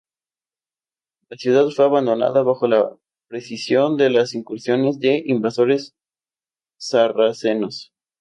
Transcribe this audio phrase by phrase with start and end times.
[1.29, 2.89] La ciudad fue abandonada bajo la
[3.27, 5.93] presión de las incursiones de invasores
[6.79, 7.91] Sarracenos.